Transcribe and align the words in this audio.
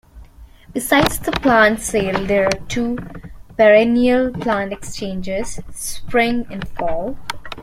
Besides 0.73 1.19
the 1.19 1.29
plant 1.31 1.79
sale, 1.79 2.25
there 2.25 2.45
are 2.47 2.59
two 2.67 2.97
perennial 3.55 4.31
plant 4.33 4.73
exchanges, 4.73 5.59
spring 5.75 6.47
and 6.49 6.67
fall. 6.69 7.15